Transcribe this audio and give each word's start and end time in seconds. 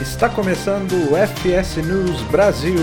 Está 0.00 0.30
começando 0.30 0.94
o 1.12 1.14
FS 1.14 1.76
News 1.76 2.22
Brasil, 2.30 2.74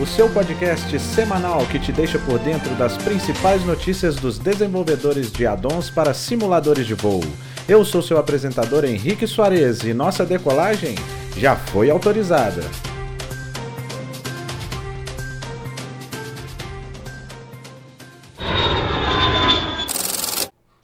o 0.00 0.06
seu 0.06 0.30
podcast 0.30 0.98
semanal 0.98 1.66
que 1.66 1.78
te 1.78 1.92
deixa 1.92 2.18
por 2.18 2.38
dentro 2.38 2.74
das 2.76 2.96
principais 2.96 3.62
notícias 3.66 4.16
dos 4.16 4.38
desenvolvedores 4.38 5.30
de 5.30 5.46
addons 5.46 5.90
para 5.90 6.14
simuladores 6.14 6.86
de 6.86 6.94
voo. 6.94 7.20
Eu 7.68 7.84
sou 7.84 8.00
seu 8.00 8.16
apresentador 8.16 8.86
Henrique 8.86 9.26
Soares 9.26 9.84
e 9.84 9.92
nossa 9.92 10.24
decolagem 10.24 10.94
já 11.36 11.54
foi 11.54 11.90
autorizada. 11.90 12.62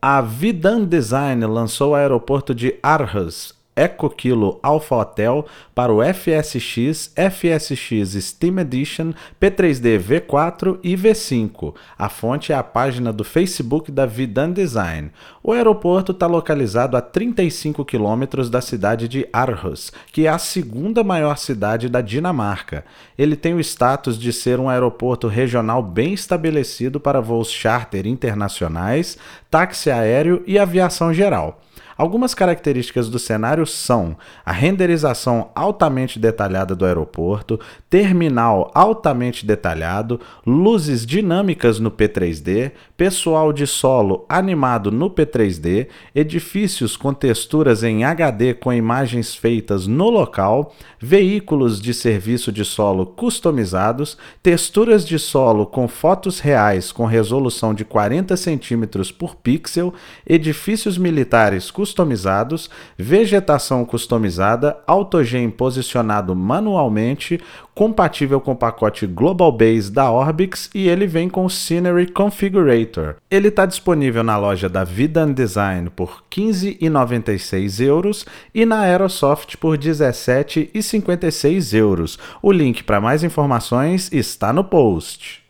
A 0.00 0.20
Vidan 0.20 0.84
Design 0.84 1.46
lançou 1.46 1.92
o 1.92 1.94
aeroporto 1.94 2.54
de 2.54 2.74
Arhus, 2.82 3.54
Eco 3.74 4.10
Kilo 4.10 4.60
Alpha 4.62 4.96
Hotel 4.96 5.46
para 5.74 5.92
o 5.92 6.00
FSX, 6.02 7.12
FSX 7.16 8.22
Steam 8.22 8.58
Edition, 8.58 9.12
P3D 9.40 9.98
V4 9.98 10.78
e 10.82 10.96
V5. 10.96 11.74
A 11.98 12.08
fonte 12.08 12.52
é 12.52 12.54
a 12.54 12.62
página 12.62 13.12
do 13.12 13.24
Facebook 13.24 13.90
da 13.90 14.04
Vidan 14.04 14.52
Design. 14.52 15.10
O 15.42 15.52
aeroporto 15.52 16.12
está 16.12 16.26
localizado 16.26 16.96
a 16.96 17.00
35 17.00 17.84
quilômetros 17.84 18.50
da 18.50 18.60
cidade 18.60 19.08
de 19.08 19.26
Aarhus, 19.32 19.90
que 20.12 20.26
é 20.26 20.30
a 20.30 20.38
segunda 20.38 21.02
maior 21.02 21.38
cidade 21.38 21.88
da 21.88 22.00
Dinamarca. 22.00 22.84
Ele 23.16 23.36
tem 23.36 23.54
o 23.54 23.60
status 23.60 24.18
de 24.18 24.32
ser 24.32 24.60
um 24.60 24.68
aeroporto 24.68 25.28
regional 25.28 25.82
bem 25.82 26.12
estabelecido 26.12 27.00
para 27.00 27.20
voos 27.20 27.50
charter 27.50 28.06
internacionais, 28.06 29.16
táxi 29.50 29.90
aéreo 29.90 30.42
e 30.46 30.58
aviação 30.58 31.12
geral. 31.12 31.60
Algumas 32.02 32.34
características 32.34 33.08
do 33.08 33.16
cenário 33.16 33.64
são 33.64 34.16
a 34.44 34.50
renderização 34.50 35.50
altamente 35.54 36.18
detalhada 36.18 36.74
do 36.74 36.84
aeroporto, 36.84 37.60
terminal 37.88 38.72
altamente 38.74 39.46
detalhado, 39.46 40.20
luzes 40.44 41.06
dinâmicas 41.06 41.78
no 41.78 41.92
P3D, 41.92 42.72
pessoal 42.96 43.52
de 43.52 43.68
solo 43.68 44.26
animado 44.28 44.90
no 44.90 45.10
P3D, 45.10 45.86
edifícios 46.12 46.96
com 46.96 47.14
texturas 47.14 47.84
em 47.84 48.02
HD 48.02 48.52
com 48.52 48.72
imagens 48.72 49.36
feitas 49.36 49.86
no 49.86 50.10
local, 50.10 50.74
veículos 50.98 51.80
de 51.80 51.94
serviço 51.94 52.50
de 52.50 52.64
solo 52.64 53.06
customizados, 53.06 54.18
texturas 54.42 55.06
de 55.06 55.20
solo 55.20 55.66
com 55.66 55.86
fotos 55.86 56.40
reais 56.40 56.90
com 56.90 57.06
resolução 57.06 57.72
de 57.72 57.84
40 57.84 58.36
centímetros 58.36 59.12
por 59.12 59.36
pixel, 59.36 59.94
edifícios 60.26 60.98
militares 60.98 61.70
customizados 61.70 61.91
customizados, 61.92 62.70
vegetação 62.96 63.84
customizada, 63.84 64.78
autogen 64.86 65.50
posicionado 65.50 66.34
manualmente, 66.34 67.38
compatível 67.74 68.40
com 68.40 68.52
o 68.52 68.56
pacote 68.56 69.06
Global 69.06 69.52
Base 69.52 69.92
da 69.92 70.10
Orbix 70.10 70.70
e 70.74 70.88
ele 70.88 71.06
vem 71.06 71.28
com 71.28 71.44
o 71.44 71.50
Scenery 71.50 72.06
Configurator. 72.06 73.16
Ele 73.30 73.48
está 73.48 73.66
disponível 73.66 74.24
na 74.24 74.38
loja 74.38 74.68
da 74.68 74.84
Vidan 74.84 75.32
Design 75.32 75.90
por 75.90 76.24
15,96 76.30 77.84
euros 77.84 78.26
e 78.54 78.64
na 78.64 78.80
Aerosoft 78.80 79.56
por 79.56 79.76
17,56 79.76 81.76
euros. 81.76 82.18
O 82.40 82.50
link 82.50 82.82
para 82.82 83.00
mais 83.00 83.22
informações 83.22 84.10
está 84.12 84.52
no 84.52 84.64
post. 84.64 85.41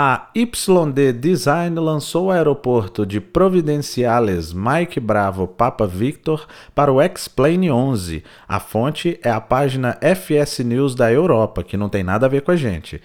A 0.00 0.28
YD 0.32 1.12
Design 1.12 1.80
lançou 1.80 2.26
o 2.26 2.30
aeroporto 2.30 3.04
de 3.04 3.20
Providenciales 3.20 4.52
Mike 4.52 5.00
Bravo 5.00 5.48
Papa 5.48 5.88
Victor 5.88 6.46
para 6.72 6.92
o 6.92 7.02
X-Plane 7.02 7.68
11. 7.68 8.22
A 8.46 8.60
fonte 8.60 9.18
é 9.24 9.28
a 9.28 9.40
página 9.40 9.98
FS 10.00 10.60
News 10.60 10.94
da 10.94 11.10
Europa, 11.10 11.64
que 11.64 11.76
não 11.76 11.88
tem 11.88 12.04
nada 12.04 12.26
a 12.26 12.28
ver 12.28 12.42
com 12.42 12.52
a 12.52 12.56
gente. 12.56 13.02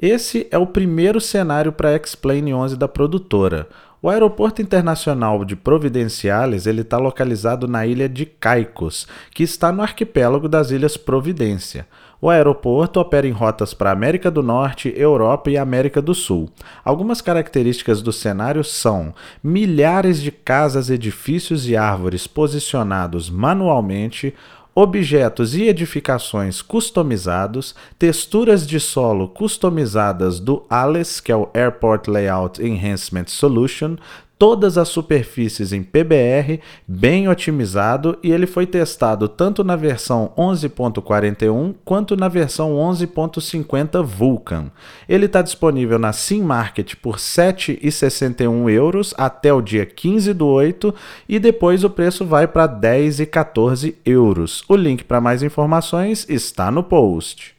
Esse 0.00 0.46
é 0.52 0.56
o 0.56 0.64
primeiro 0.64 1.20
cenário 1.20 1.72
para 1.72 1.90
X-Plane 1.94 2.54
11 2.54 2.76
da 2.76 2.86
produtora. 2.86 3.68
O 4.00 4.08
aeroporto 4.08 4.62
internacional 4.62 5.44
de 5.44 5.56
Providenciales 5.56 6.66
ele 6.66 6.82
está 6.82 6.98
localizado 6.98 7.66
na 7.66 7.84
ilha 7.84 8.08
de 8.08 8.24
Caicos, 8.24 9.08
que 9.34 9.42
está 9.42 9.72
no 9.72 9.82
arquipélago 9.82 10.48
das 10.48 10.70
Ilhas 10.70 10.96
Providência. 10.96 11.84
O 12.20 12.28
aeroporto 12.28 12.98
opera 12.98 13.28
em 13.28 13.30
rotas 13.30 13.72
para 13.72 13.92
América 13.92 14.28
do 14.28 14.42
Norte, 14.42 14.92
Europa 14.96 15.50
e 15.50 15.56
América 15.56 16.02
do 16.02 16.14
Sul. 16.14 16.50
Algumas 16.84 17.20
características 17.20 18.02
do 18.02 18.12
cenário 18.12 18.64
são 18.64 19.14
milhares 19.42 20.20
de 20.20 20.32
casas, 20.32 20.90
edifícios 20.90 21.68
e 21.68 21.76
árvores 21.76 22.26
posicionados 22.26 23.30
manualmente, 23.30 24.34
objetos 24.74 25.54
e 25.54 25.64
edificações 25.64 26.60
customizados, 26.60 27.74
texturas 27.96 28.66
de 28.66 28.80
solo 28.80 29.28
customizadas 29.28 30.40
do 30.40 30.64
ALES, 30.68 31.20
que 31.20 31.30
é 31.30 31.36
o 31.36 31.48
Airport 31.54 32.08
Layout 32.08 32.60
Enhancement 32.60 33.26
Solution, 33.26 33.96
todas 34.38 34.78
as 34.78 34.88
superfícies 34.88 35.72
em 35.72 35.82
PBR, 35.82 36.60
bem 36.86 37.28
otimizado, 37.28 38.16
e 38.22 38.30
ele 38.30 38.46
foi 38.46 38.66
testado 38.66 39.28
tanto 39.28 39.64
na 39.64 39.74
versão 39.74 40.32
11.41 40.38 41.74
quanto 41.84 42.16
na 42.16 42.28
versão 42.28 42.74
11.50 42.74 44.02
Vulkan. 44.04 44.70
Ele 45.08 45.26
está 45.26 45.42
disponível 45.42 45.98
na 45.98 46.12
Sim 46.12 46.42
Market 46.42 46.94
por 46.96 47.16
7,61 47.16 48.70
euros 48.70 49.12
até 49.18 49.52
o 49.52 49.60
dia 49.60 49.84
15 49.84 50.32
do 50.32 50.46
8 50.46 50.94
e 51.28 51.38
depois 51.38 51.82
o 51.82 51.90
preço 51.90 52.24
vai 52.24 52.46
para 52.46 52.66
10 52.66 53.20
e 53.20 53.26
14 53.26 53.96
euros. 54.04 54.62
O 54.68 54.76
link 54.76 55.04
para 55.04 55.20
mais 55.20 55.42
informações 55.42 56.24
está 56.28 56.70
no 56.70 56.82
post. 56.82 57.57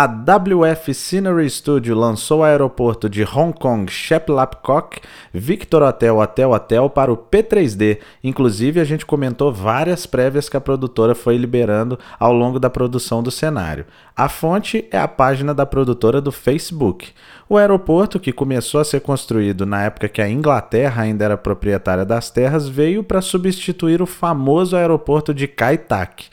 A 0.00 0.06
WF 0.06 0.94
Scenery 0.94 1.50
Studio 1.50 1.96
lançou 1.96 2.38
o 2.38 2.44
aeroporto 2.44 3.10
de 3.10 3.24
Hong 3.24 3.52
Kong 3.52 3.90
Sheplapcock 3.90 5.00
Victor 5.34 5.82
Hotel 5.82 6.18
Hotel 6.18 6.52
Hotel 6.52 6.88
para 6.88 7.12
o 7.12 7.16
P3D. 7.16 7.98
Inclusive, 8.22 8.78
a 8.78 8.84
gente 8.84 9.04
comentou 9.04 9.52
várias 9.52 10.06
prévias 10.06 10.48
que 10.48 10.56
a 10.56 10.60
produtora 10.60 11.16
foi 11.16 11.36
liberando 11.36 11.98
ao 12.16 12.32
longo 12.32 12.60
da 12.60 12.70
produção 12.70 13.24
do 13.24 13.32
cenário. 13.32 13.86
A 14.16 14.28
fonte 14.28 14.86
é 14.92 14.98
a 15.00 15.08
página 15.08 15.52
da 15.52 15.66
produtora 15.66 16.20
do 16.20 16.30
Facebook. 16.30 17.08
O 17.48 17.56
aeroporto, 17.56 18.20
que 18.20 18.32
começou 18.32 18.80
a 18.80 18.84
ser 18.84 19.00
construído 19.00 19.66
na 19.66 19.82
época 19.82 20.08
que 20.08 20.22
a 20.22 20.30
Inglaterra 20.30 21.02
ainda 21.02 21.24
era 21.24 21.36
proprietária 21.36 22.04
das 22.04 22.30
terras, 22.30 22.68
veio 22.68 23.02
para 23.02 23.20
substituir 23.20 24.00
o 24.00 24.06
famoso 24.06 24.76
aeroporto 24.76 25.34
de 25.34 25.48
Kai 25.48 25.76
Tak. 25.76 26.26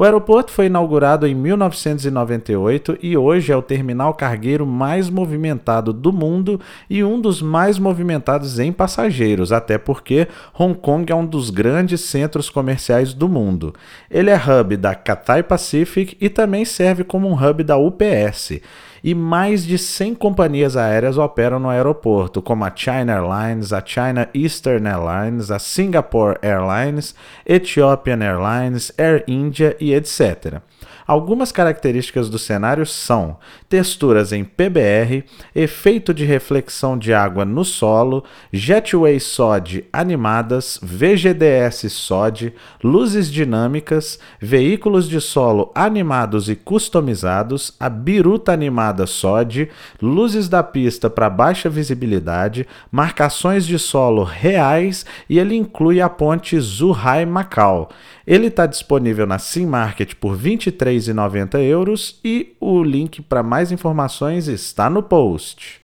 O 0.00 0.04
aeroporto 0.04 0.50
foi 0.50 0.64
inaugurado 0.64 1.26
em 1.26 1.34
1998 1.34 2.96
e 3.02 3.18
hoje 3.18 3.52
é 3.52 3.56
o 3.56 3.60
terminal 3.60 4.14
cargueiro 4.14 4.66
mais 4.66 5.10
movimentado 5.10 5.92
do 5.92 6.10
mundo 6.10 6.58
e 6.88 7.04
um 7.04 7.20
dos 7.20 7.42
mais 7.42 7.78
movimentados 7.78 8.58
em 8.58 8.72
passageiros, 8.72 9.52
até 9.52 9.76
porque 9.76 10.26
Hong 10.58 10.74
Kong 10.74 11.12
é 11.12 11.14
um 11.14 11.26
dos 11.26 11.50
grandes 11.50 12.00
centros 12.00 12.48
comerciais 12.48 13.12
do 13.12 13.28
mundo. 13.28 13.74
Ele 14.10 14.30
é 14.30 14.36
hub 14.36 14.74
da 14.78 14.94
Cathay 14.94 15.42
Pacific 15.42 16.16
e 16.18 16.30
também 16.30 16.64
serve 16.64 17.04
como 17.04 17.28
um 17.28 17.34
hub 17.34 17.62
da 17.62 17.76
UPS 17.76 18.58
e 19.02 19.14
mais 19.14 19.64
de 19.64 19.78
100 19.78 20.14
companhias 20.14 20.76
aéreas 20.76 21.18
operam 21.18 21.58
no 21.58 21.68
aeroporto, 21.68 22.42
como 22.42 22.64
a 22.64 22.72
China 22.74 23.12
Airlines, 23.12 23.72
a 23.72 23.82
China 23.84 24.28
Eastern 24.34 24.86
Airlines, 24.86 25.50
a 25.50 25.58
Singapore 25.58 26.38
Airlines, 26.42 27.14
Ethiopian 27.46 28.22
Airlines, 28.22 28.92
Air 28.98 29.24
India 29.26 29.76
e 29.80 29.94
etc. 29.94 30.60
Algumas 31.06 31.50
características 31.50 32.30
do 32.30 32.38
cenário 32.38 32.86
são 32.86 33.36
texturas 33.70 34.32
em 34.32 34.42
PBR, 34.42 35.22
efeito 35.54 36.12
de 36.12 36.24
reflexão 36.24 36.98
de 36.98 37.14
água 37.14 37.44
no 37.44 37.64
solo, 37.64 38.24
Jetway 38.52 39.20
SOD 39.20 39.84
animadas, 39.92 40.76
VGDS 40.82 41.88
SOD, 41.88 42.52
luzes 42.82 43.30
dinâmicas, 43.30 44.18
veículos 44.40 45.08
de 45.08 45.20
solo 45.20 45.70
animados 45.72 46.50
e 46.50 46.56
customizados, 46.56 47.72
a 47.78 47.88
biruta 47.88 48.52
animada 48.52 49.06
SOD, 49.06 49.68
luzes 50.02 50.48
da 50.48 50.64
pista 50.64 51.08
para 51.08 51.30
baixa 51.30 51.70
visibilidade, 51.70 52.66
marcações 52.90 53.64
de 53.64 53.78
solo 53.78 54.24
reais 54.24 55.06
e 55.28 55.38
ele 55.38 55.54
inclui 55.54 56.00
a 56.00 56.08
ponte 56.08 56.58
Zhuhai 56.58 57.24
Macau. 57.24 57.88
Ele 58.26 58.46
está 58.46 58.66
disponível 58.66 59.26
na 59.26 59.38
Sim 59.38 59.66
Market 59.66 60.14
por 60.14 60.36
R$ 60.36 60.56
23,90 60.56 61.58
euros 61.60 62.20
e 62.24 62.54
o 62.60 62.82
link 62.82 63.22
para 63.22 63.42
mais 63.42 63.59
informações 63.68 64.48
está 64.48 64.88
no 64.88 65.02
post. 65.02 65.80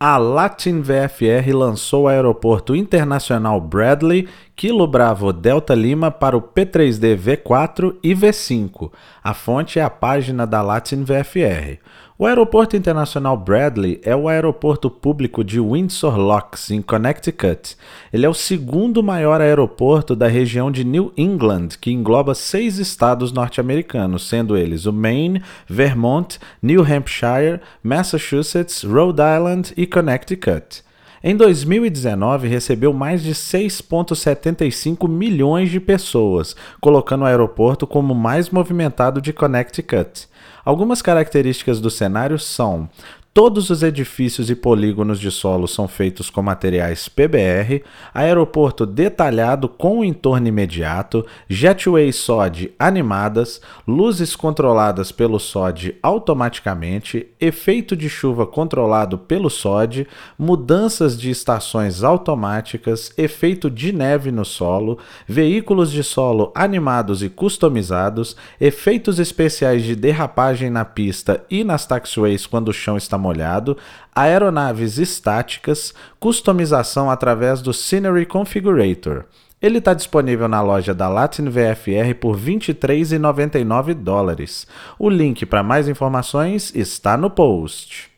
A 0.00 0.16
Latin 0.16 0.80
VFR 0.80 1.52
lançou 1.52 2.04
o 2.04 2.08
aeroporto 2.08 2.76
internacional 2.76 3.60
Bradley, 3.60 4.28
Kilo 4.54 4.86
Bravo 4.86 5.32
Delta 5.32 5.74
Lima 5.74 6.08
para 6.08 6.36
o 6.36 6.40
P3D 6.40 7.18
V4 7.18 7.96
e 8.00 8.14
V5. 8.14 8.92
A 9.24 9.34
fonte 9.34 9.80
é 9.80 9.82
a 9.82 9.90
página 9.90 10.46
da 10.46 10.62
Latin 10.62 11.02
VFR. 11.02 11.80
O 12.20 12.26
Aeroporto 12.26 12.76
Internacional 12.76 13.36
Bradley 13.36 14.00
é 14.02 14.16
o 14.16 14.26
aeroporto 14.26 14.90
público 14.90 15.44
de 15.44 15.60
Windsor 15.60 16.18
Locks, 16.18 16.68
em 16.68 16.82
Connecticut. 16.82 17.76
Ele 18.12 18.26
é 18.26 18.28
o 18.28 18.34
segundo 18.34 19.04
maior 19.04 19.40
aeroporto 19.40 20.16
da 20.16 20.26
região 20.26 20.68
de 20.68 20.82
New 20.82 21.12
England, 21.16 21.68
que 21.80 21.92
engloba 21.92 22.34
seis 22.34 22.78
estados 22.78 23.30
norte-americanos, 23.30 24.28
sendo 24.28 24.56
eles 24.56 24.84
o 24.84 24.92
Maine, 24.92 25.44
Vermont, 25.68 26.40
New 26.60 26.82
Hampshire, 26.82 27.60
Massachusetts, 27.84 28.82
Rhode 28.82 29.22
Island 29.22 29.72
e 29.76 29.86
Connecticut. 29.86 30.82
Em 31.22 31.36
2019, 31.36 32.46
recebeu 32.48 32.92
mais 32.92 33.22
de 33.22 33.32
6,75 33.32 35.08
milhões 35.08 35.70
de 35.70 35.78
pessoas, 35.78 36.56
colocando 36.80 37.22
o 37.22 37.26
aeroporto 37.26 37.86
como 37.86 38.12
o 38.12 38.16
mais 38.16 38.50
movimentado 38.50 39.20
de 39.20 39.32
Connecticut. 39.32 40.27
Algumas 40.68 41.00
características 41.00 41.80
do 41.80 41.90
cenário 41.90 42.38
são 42.38 42.90
Todos 43.38 43.70
os 43.70 43.84
edifícios 43.84 44.50
e 44.50 44.56
polígonos 44.56 45.20
de 45.20 45.30
solo 45.30 45.68
são 45.68 45.86
feitos 45.86 46.28
com 46.28 46.42
materiais 46.42 47.08
PBR, 47.08 47.84
aeroporto 48.12 48.84
detalhado 48.84 49.68
com 49.68 50.00
o 50.00 50.04
entorno 50.04 50.48
imediato, 50.48 51.24
jetway 51.48 52.12
SOD 52.12 52.72
animadas, 52.76 53.60
luzes 53.86 54.34
controladas 54.34 55.12
pelo 55.12 55.38
SOD 55.38 55.94
automaticamente, 56.02 57.28
efeito 57.38 57.94
de 57.94 58.08
chuva 58.08 58.44
controlado 58.44 59.16
pelo 59.16 59.48
SOD, 59.48 60.08
mudanças 60.36 61.16
de 61.16 61.30
estações 61.30 62.02
automáticas, 62.02 63.12
efeito 63.16 63.70
de 63.70 63.92
neve 63.92 64.32
no 64.32 64.44
solo, 64.44 64.98
veículos 65.28 65.92
de 65.92 66.02
solo 66.02 66.50
animados 66.56 67.22
e 67.22 67.28
customizados, 67.28 68.36
efeitos 68.60 69.20
especiais 69.20 69.84
de 69.84 69.94
derrapagem 69.94 70.70
na 70.70 70.84
pista 70.84 71.44
e 71.48 71.62
nas 71.62 71.86
taxiways 71.86 72.44
quando 72.44 72.70
o 72.70 72.74
chão 72.74 72.96
está 72.96 73.16
molhado, 73.28 73.76
aeronaves 74.14 74.98
estáticas, 74.98 75.92
customização 76.18 77.10
através 77.10 77.60
do 77.60 77.72
Scenery 77.74 78.24
Configurator. 78.24 79.24
Ele 79.60 79.78
está 79.78 79.92
disponível 79.92 80.48
na 80.48 80.62
loja 80.62 80.94
da 80.94 81.08
Latin 81.08 81.48
VFR 81.50 82.14
por 82.18 82.36
R$ 82.36 82.52
23,99 82.52 83.92
dólares. 83.94 84.66
O 84.98 85.10
link 85.10 85.44
para 85.44 85.62
mais 85.62 85.88
informações 85.88 86.72
está 86.74 87.16
no 87.16 87.28
post. 87.28 88.08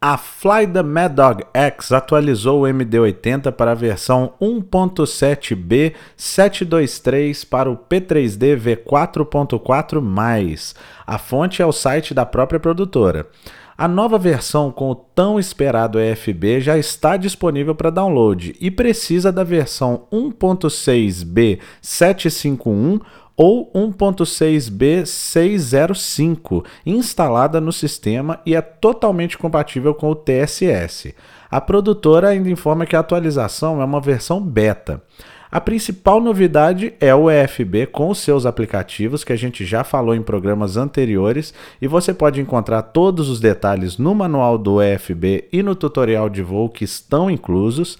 A 0.00 0.16
Fly 0.16 0.64
the 0.68 0.84
Mad 0.84 1.12
Dog 1.12 1.44
X 1.52 1.90
atualizou 1.90 2.62
o 2.62 2.66
MD-80 2.68 3.50
para 3.50 3.72
a 3.72 3.74
versão 3.74 4.32
1.7B 4.40 5.92
723 6.16 7.42
para 7.42 7.68
o 7.68 7.76
P3D 7.76 8.56
V4.4+. 8.56 10.76
A 11.04 11.18
fonte 11.18 11.60
é 11.60 11.66
o 11.66 11.72
site 11.72 12.14
da 12.14 12.24
própria 12.24 12.60
produtora. 12.60 13.26
A 13.76 13.88
nova 13.88 14.18
versão 14.18 14.70
com 14.70 14.92
o 14.92 14.94
tão 14.94 15.36
esperado 15.36 15.98
EFB 15.98 16.60
já 16.60 16.78
está 16.78 17.16
disponível 17.16 17.74
para 17.74 17.90
download 17.90 18.54
e 18.60 18.70
precisa 18.70 19.32
da 19.32 19.42
versão 19.42 20.06
1.6B 20.12 21.58
751 21.82 23.00
ou 23.38 23.72
1.6B605 23.72 26.64
instalada 26.84 27.58
no 27.60 27.72
sistema 27.72 28.40
e 28.44 28.56
é 28.56 28.60
totalmente 28.60 29.38
compatível 29.38 29.94
com 29.94 30.10
o 30.10 30.16
TSS. 30.16 31.14
A 31.48 31.60
produtora 31.60 32.30
ainda 32.30 32.50
informa 32.50 32.84
que 32.84 32.96
a 32.96 33.00
atualização 33.00 33.80
é 33.80 33.84
uma 33.84 34.00
versão 34.00 34.42
beta. 34.42 35.00
A 35.50 35.62
principal 35.62 36.20
novidade 36.20 36.92
é 37.00 37.14
o 37.14 37.30
EFB 37.30 37.86
com 37.86 38.10
os 38.10 38.18
seus 38.18 38.44
aplicativos, 38.44 39.24
que 39.24 39.32
a 39.32 39.36
gente 39.36 39.64
já 39.64 39.82
falou 39.82 40.14
em 40.14 40.20
programas 40.20 40.76
anteriores, 40.76 41.54
e 41.80 41.86
você 41.86 42.12
pode 42.12 42.38
encontrar 42.38 42.82
todos 42.82 43.30
os 43.30 43.40
detalhes 43.40 43.96
no 43.96 44.14
manual 44.14 44.58
do 44.58 44.82
EFB 44.82 45.48
e 45.50 45.62
no 45.62 45.74
tutorial 45.74 46.28
de 46.28 46.42
voo 46.42 46.68
que 46.68 46.84
estão 46.84 47.30
inclusos 47.30 47.96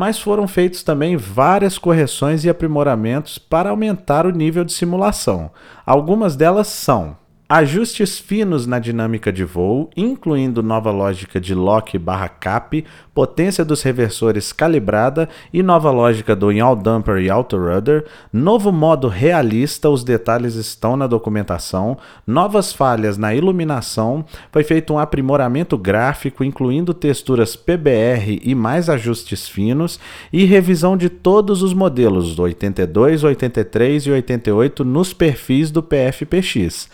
mas 0.00 0.18
foram 0.18 0.48
feitos 0.48 0.82
também 0.82 1.14
várias 1.14 1.76
correções 1.76 2.42
e 2.42 2.48
aprimoramentos 2.48 3.36
para 3.36 3.68
aumentar 3.68 4.24
o 4.24 4.30
nível 4.30 4.64
de 4.64 4.72
simulação. 4.72 5.50
Algumas 5.84 6.34
delas 6.34 6.68
são 6.68 7.18
Ajustes 7.52 8.16
finos 8.16 8.64
na 8.64 8.78
dinâmica 8.78 9.32
de 9.32 9.42
voo, 9.42 9.90
incluindo 9.96 10.62
nova 10.62 10.92
lógica 10.92 11.40
de 11.40 11.52
lock 11.52 11.98
barra 11.98 12.28
cap, 12.28 12.84
potência 13.12 13.64
dos 13.64 13.82
reversores 13.82 14.52
calibrada 14.52 15.28
e 15.52 15.60
nova 15.60 15.90
lógica 15.90 16.36
do 16.36 16.52
yaw 16.52 16.76
damper 16.76 17.16
e 17.16 17.28
auto 17.28 17.58
rudder, 17.58 18.06
novo 18.32 18.70
modo 18.70 19.08
realista, 19.08 19.90
os 19.90 20.04
detalhes 20.04 20.54
estão 20.54 20.96
na 20.96 21.08
documentação, 21.08 21.98
novas 22.24 22.72
falhas 22.72 23.18
na 23.18 23.34
iluminação, 23.34 24.24
foi 24.52 24.62
feito 24.62 24.94
um 24.94 24.98
aprimoramento 25.00 25.76
gráfico, 25.76 26.44
incluindo 26.44 26.94
texturas 26.94 27.56
PBR 27.56 28.40
e 28.44 28.54
mais 28.54 28.88
ajustes 28.88 29.48
finos, 29.48 29.98
e 30.32 30.44
revisão 30.44 30.96
de 30.96 31.08
todos 31.08 31.64
os 31.64 31.74
modelos 31.74 32.36
do 32.36 32.42
82, 32.42 33.24
83 33.24 34.06
e 34.06 34.10
88 34.12 34.84
nos 34.84 35.12
perfis 35.12 35.72
do 35.72 35.82
PFPX. 35.82 36.88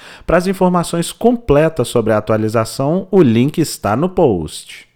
As 0.46 0.48
informações 0.48 1.10
completas 1.10 1.88
sobre 1.88 2.12
a 2.12 2.18
atualização, 2.18 3.08
o 3.10 3.20
link 3.20 3.58
está 3.58 3.96
no 3.96 4.08
post. 4.08 4.86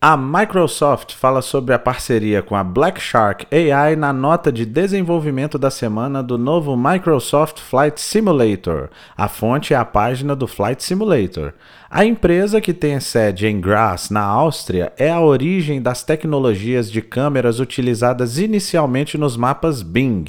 A 0.00 0.18
Microsoft 0.18 1.14
fala 1.14 1.40
sobre 1.40 1.74
a 1.74 1.78
parceria 1.78 2.42
com 2.42 2.54
a 2.54 2.62
Black 2.62 3.00
Shark 3.00 3.46
AI 3.50 3.96
na 3.96 4.12
nota 4.12 4.52
de 4.52 4.66
desenvolvimento 4.66 5.58
da 5.58 5.70
semana 5.70 6.22
do 6.22 6.36
novo 6.36 6.76
Microsoft 6.76 7.58
Flight 7.58 8.00
Simulator. 8.00 8.90
A 9.16 9.28
fonte 9.28 9.72
é 9.72 9.76
a 9.76 9.84
página 9.84 10.36
do 10.36 10.46
Flight 10.46 10.82
Simulator. 10.82 11.54
A 11.96 12.04
empresa 12.04 12.60
que 12.60 12.74
tem 12.74 12.98
sede 12.98 13.46
em 13.46 13.60
Graz, 13.60 14.10
na 14.10 14.20
Áustria, 14.20 14.92
é 14.98 15.12
a 15.12 15.20
origem 15.20 15.80
das 15.80 16.02
tecnologias 16.02 16.90
de 16.90 17.00
câmeras 17.00 17.60
utilizadas 17.60 18.36
inicialmente 18.36 19.16
nos 19.16 19.36
mapas 19.36 19.80
Bing. 19.80 20.24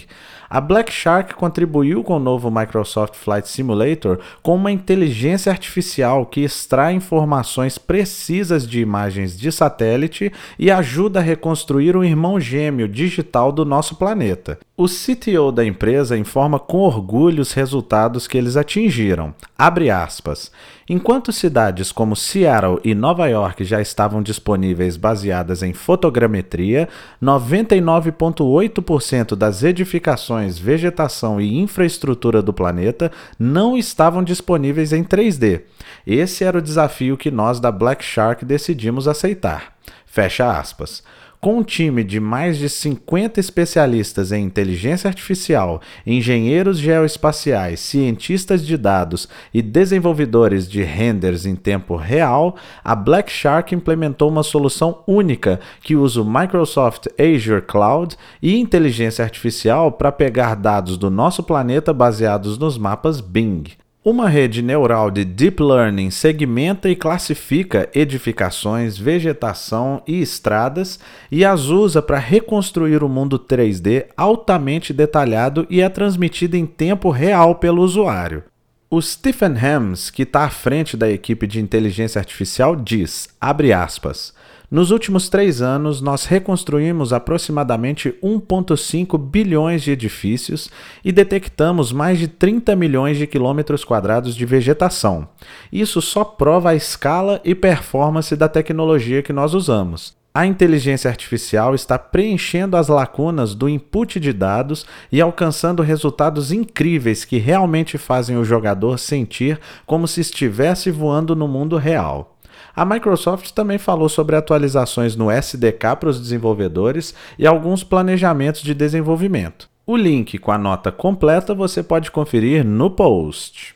A 0.48 0.62
Black 0.62 0.94
Shark 0.94 1.34
contribuiu 1.34 2.04
com 2.04 2.18
o 2.18 2.20
novo 2.20 2.52
Microsoft 2.52 3.16
Flight 3.16 3.50
Simulator 3.50 4.20
com 4.44 4.54
uma 4.54 4.72
inteligência 4.72 5.52
artificial 5.52 6.28
que 6.28 6.42
extrai 6.42 6.94
informações 6.94 7.80
precisas 7.80 8.68
de 8.68 8.80
imagens 8.80 9.36
de 9.36 9.52
satélite 9.52 10.32
e 10.60 10.70
ajuda 10.70 11.20
a 11.20 11.24
reconstruir 11.24 11.98
um 11.98 12.04
irmão 12.04 12.40
gêmeo 12.40 12.88
digital 12.88 13.52
do 13.52 13.66
nosso 13.66 13.96
planeta. 13.96 14.60
O 14.78 14.86
CTO 14.86 15.52
da 15.52 15.66
empresa 15.66 16.16
informa 16.16 16.60
com 16.60 16.78
orgulho 16.78 17.42
os 17.42 17.54
resultados 17.54 18.28
que 18.28 18.38
eles 18.38 18.56
atingiram. 18.56 19.34
Abre 19.58 19.90
aspas. 19.90 20.52
Enquanto 20.88 21.32
cidades 21.32 21.92
como 21.92 22.16
Seattle 22.16 22.80
e 22.84 22.94
Nova 22.94 23.26
York 23.26 23.64
já 23.64 23.82
estavam 23.82 24.22
disponíveis 24.22 24.98
baseadas 24.98 25.64
em 25.64 25.74
fotogrametria, 25.74 26.88
99,8% 27.20 29.36
das 29.36 29.64
edificações, 29.64 30.60
vegetação 30.60 31.42
e 31.42 31.58
infraestrutura 31.58 32.40
do 32.40 32.54
planeta 32.54 33.12
não 33.40 33.76
estavam 33.76 34.24
disponíveis 34.24 34.94
em 34.94 35.04
3D. 35.04 35.64
Esse 36.06 36.44
era 36.44 36.60
o 36.60 36.62
desafio 36.62 37.18
que 37.18 37.32
nós 37.32 37.60
da 37.60 37.72
Black 37.72 38.06
Shark 38.06 38.46
decidimos 38.46 39.08
aceitar. 39.08 39.74
Fecha 40.06 40.52
aspas. 40.52 41.02
Com 41.46 41.60
um 41.60 41.64
time 41.64 42.04
de 42.04 42.20
mais 42.20 42.58
de 42.58 42.68
50 42.68 43.40
especialistas 43.40 44.32
em 44.32 44.44
inteligência 44.44 45.08
artificial, 45.08 45.80
engenheiros 46.04 46.80
geoespaciais, 46.80 47.82
cientistas 47.82 48.66
de 48.66 48.76
dados 48.76 49.30
e 49.54 49.62
desenvolvedores 49.62 50.68
de 50.68 50.82
renders 50.82 51.46
em 51.46 51.56
tempo 51.56 51.96
real, 51.96 52.56
a 52.84 52.96
Black 52.96 53.32
Shark 53.32 53.76
implementou 53.76 54.28
uma 54.28 54.42
solução 54.42 55.04
única 55.06 55.60
que 55.84 55.96
usa 55.96 56.20
o 56.20 56.26
Microsoft 56.26 57.06
Azure 57.20 57.62
Cloud 57.62 58.18
e 58.42 58.58
inteligência 58.58 59.24
artificial 59.24 59.92
para 59.92 60.12
pegar 60.12 60.56
dados 60.56 60.98
do 60.98 61.12
nosso 61.12 61.44
planeta 61.44 61.94
baseados 61.94 62.58
nos 62.58 62.76
mapas 62.76 63.22
Bing. 63.22 63.85
Uma 64.06 64.30
rede 64.30 64.62
neural 64.62 65.10
de 65.10 65.26
Deep 65.26 65.64
Learning 65.64 66.12
segmenta 66.12 66.88
e 66.88 66.96
classifica 66.96 67.90
edificações, 67.92 69.00
vegetação 69.00 70.00
e 70.06 70.22
estradas 70.22 71.00
e 71.32 71.44
as 71.44 71.70
usa 71.70 72.04
para 72.04 72.20
reconstruir 72.20 73.04
o 73.04 73.10
mundo 73.10 73.40
3D 73.40 74.06
altamente 74.16 74.94
detalhado 74.94 75.66
e 75.72 75.82
é 75.82 75.90
transmitida 75.90 76.56
em 76.56 76.68
tempo 76.68 77.10
real 77.10 77.56
pelo 77.56 77.82
usuário. 77.82 78.44
O 78.92 79.02
Stephen 79.02 79.56
Hams, 79.58 80.12
que 80.12 80.22
está 80.22 80.44
à 80.44 80.50
frente 80.52 80.96
da 80.96 81.10
equipe 81.10 81.48
de 81.48 81.60
inteligência 81.60 82.20
artificial, 82.20 82.76
diz, 82.76 83.28
abre 83.42 83.74
aspas, 83.74 84.36
nos 84.76 84.92
últimos 84.92 85.30
três 85.30 85.62
anos, 85.62 86.02
nós 86.02 86.26
reconstruímos 86.26 87.14
aproximadamente 87.14 88.14
1,5 88.22 89.18
bilhões 89.18 89.82
de 89.82 89.92
edifícios 89.92 90.70
e 91.02 91.14
detectamos 91.14 91.94
mais 91.94 92.20
de 92.20 92.28
30 92.28 92.76
milhões 92.76 93.18
de 93.18 93.26
quilômetros 93.26 93.86
quadrados 93.86 94.36
de 94.36 94.46
vegetação. 94.46 95.30
Isso 95.72 96.02
só 96.02 96.26
prova 96.26 96.72
a 96.72 96.76
escala 96.76 97.40
e 97.46 97.56
performance 97.56 98.36
da 98.36 98.50
tecnologia 98.50 99.24
que 99.24 99.32
nós 99.32 99.54
usamos. 99.54 100.14
A 100.34 100.46
inteligência 100.46 101.10
artificial 101.10 101.74
está 101.74 101.98
preenchendo 101.98 102.76
as 102.76 102.90
lacunas 102.90 103.56
do 103.56 103.70
input 103.70 104.20
de 104.20 104.34
dados 104.34 104.86
e 105.10 105.22
alcançando 105.22 105.82
resultados 105.82 106.52
incríveis 106.52 107.24
que 107.24 107.38
realmente 107.38 107.98
fazem 107.98 108.36
o 108.36 108.44
jogador 108.44 109.00
sentir 109.00 109.58
como 109.86 110.06
se 110.06 110.20
estivesse 110.20 110.92
voando 110.92 111.34
no 111.34 111.48
mundo 111.48 111.78
real. 111.78 112.35
A 112.76 112.84
Microsoft 112.84 113.52
também 113.52 113.78
falou 113.78 114.10
sobre 114.10 114.36
atualizações 114.36 115.16
no 115.16 115.32
SDK 115.32 115.96
para 115.98 116.10
os 116.10 116.20
desenvolvedores 116.20 117.16
e 117.40 117.48
alguns 117.48 117.84
planejamentos 117.84 118.62
de 118.62 118.74
desenvolvimento. 118.74 119.70
O 119.88 119.96
link 119.96 120.38
com 120.38 120.52
a 120.52 120.58
nota 120.58 120.92
completa 120.92 121.54
você 121.54 121.82
pode 121.82 122.12
conferir 122.12 122.66
no 122.66 122.92
post. 122.92 123.74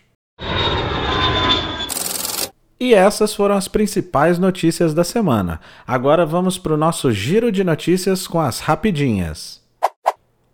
E 2.78 2.94
essas 2.94 3.34
foram 3.34 3.56
as 3.56 3.68
principais 3.68 4.40
notícias 4.40 4.94
da 4.94 5.04
semana. 5.04 5.60
Agora 5.86 6.26
vamos 6.26 6.58
para 6.58 6.74
o 6.74 6.78
nosso 6.78 7.12
giro 7.12 7.52
de 7.52 7.64
notícias 7.64 8.28
com 8.28 8.40
as 8.40 8.60
rapidinhas. 8.60 9.62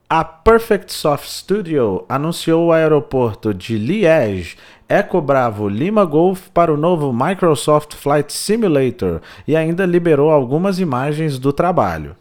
A 0.07 0.23
Perfect 0.23 0.93
Soft 0.93 1.27
Studio 1.27 2.05
anunciou 2.07 2.67
o 2.67 2.71
aeroporto 2.71 3.51
de 3.51 3.75
Liège 3.75 4.55
Eco 4.87 5.19
Bravo 5.19 5.67
Lima 5.67 6.05
Golf 6.05 6.47
para 6.53 6.71
o 6.71 6.77
novo 6.77 7.11
Microsoft 7.11 7.95
Flight 7.95 8.31
Simulator 8.31 9.19
e 9.47 9.55
ainda 9.55 9.83
liberou 9.83 10.29
algumas 10.29 10.79
imagens 10.79 11.39
do 11.39 11.51
trabalho. 11.51 12.15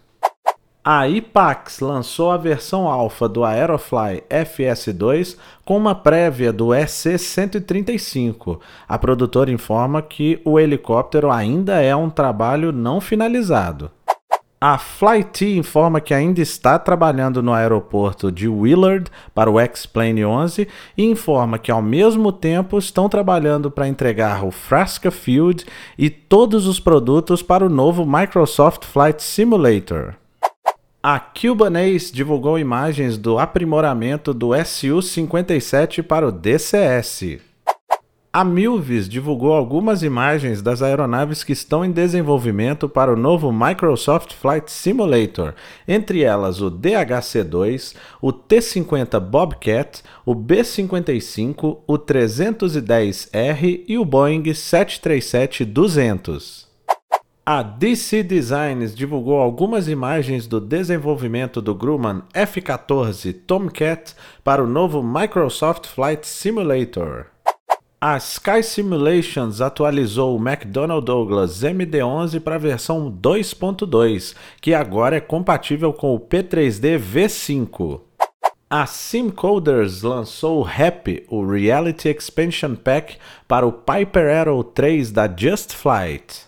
A 0.82 1.06
IPAX 1.06 1.80
lançou 1.80 2.30
a 2.30 2.38
versão 2.38 2.88
alfa 2.88 3.28
do 3.28 3.44
Aerofly 3.44 4.22
FS2 4.30 5.36
com 5.62 5.76
uma 5.76 5.94
prévia 5.94 6.54
do 6.54 6.74
EC-135. 6.74 8.60
A 8.88 8.98
produtora 8.98 9.50
informa 9.50 10.00
que 10.00 10.40
o 10.42 10.58
helicóptero 10.58 11.30
ainda 11.30 11.82
é 11.82 11.94
um 11.94 12.08
trabalho 12.08 12.72
não 12.72 12.98
finalizado. 12.98 13.90
A 14.66 14.78
Flyt 14.78 15.44
informa 15.44 16.00
que 16.00 16.14
ainda 16.14 16.40
está 16.40 16.78
trabalhando 16.78 17.42
no 17.42 17.52
aeroporto 17.52 18.32
de 18.32 18.48
Willard 18.48 19.10
para 19.34 19.50
o 19.50 19.60
X-Plane 19.60 20.24
11 20.24 20.66
e 20.96 21.04
informa 21.04 21.58
que 21.58 21.70
ao 21.70 21.82
mesmo 21.82 22.32
tempo 22.32 22.78
estão 22.78 23.06
trabalhando 23.06 23.70
para 23.70 23.86
entregar 23.86 24.42
o 24.42 24.50
Frasca 24.50 25.10
Field 25.10 25.66
e 25.98 26.08
todos 26.08 26.66
os 26.66 26.80
produtos 26.80 27.42
para 27.42 27.66
o 27.66 27.68
novo 27.68 28.06
Microsoft 28.06 28.86
Flight 28.86 29.22
Simulator. 29.22 30.14
A 31.02 31.20
Cubanese 31.20 32.10
divulgou 32.10 32.58
imagens 32.58 33.18
do 33.18 33.38
aprimoramento 33.38 34.32
do 34.32 34.52
Su-57 34.64 36.02
para 36.02 36.26
o 36.26 36.32
DCS. 36.32 37.53
A 38.36 38.42
Milvis 38.42 39.08
divulgou 39.08 39.52
algumas 39.52 40.02
imagens 40.02 40.60
das 40.60 40.82
aeronaves 40.82 41.44
que 41.44 41.52
estão 41.52 41.84
em 41.84 41.92
desenvolvimento 41.92 42.88
para 42.88 43.12
o 43.12 43.16
novo 43.16 43.52
Microsoft 43.52 44.32
Flight 44.32 44.72
Simulator, 44.72 45.54
entre 45.86 46.24
elas 46.24 46.60
o 46.60 46.68
DHC-2, 46.68 47.94
o 48.20 48.32
T-50 48.32 49.20
Bobcat, 49.20 50.02
o 50.26 50.34
B-55, 50.34 51.78
o 51.86 51.96
310R 51.96 53.84
e 53.86 53.96
o 53.96 54.04
Boeing 54.04 54.42
737-200. 54.42 56.66
A 57.46 57.62
DC 57.62 58.24
Designs 58.24 58.96
divulgou 58.96 59.38
algumas 59.38 59.86
imagens 59.86 60.48
do 60.48 60.60
desenvolvimento 60.60 61.62
do 61.62 61.72
Grumman 61.72 62.24
F-14 62.34 63.32
Tomcat 63.46 64.12
para 64.42 64.60
o 64.60 64.66
novo 64.66 65.04
Microsoft 65.04 65.86
Flight 65.86 66.26
Simulator. 66.26 67.33
A 68.06 68.18
Sky 68.18 68.62
Simulations 68.62 69.62
atualizou 69.62 70.36
o 70.36 70.38
McDonnell 70.38 71.00
Douglas 71.00 71.62
MD-11 71.62 72.38
para 72.38 72.56
a 72.56 72.58
versão 72.58 73.10
2.2, 73.10 74.36
que 74.60 74.74
agora 74.74 75.16
é 75.16 75.20
compatível 75.20 75.90
com 75.90 76.14
o 76.14 76.20
P3D 76.20 76.98
V5. 76.98 78.02
A 78.68 78.84
Simcoders 78.84 80.02
lançou 80.02 80.58
o 80.58 80.62
RAP, 80.62 81.24
o 81.30 81.46
Reality 81.46 82.10
Expansion 82.10 82.74
Pack, 82.74 83.16
para 83.48 83.66
o 83.66 83.72
Piper 83.72 84.38
Arrow 84.38 84.62
3 84.62 85.10
da 85.10 85.26
Just 85.26 85.72
Flight. 85.72 86.42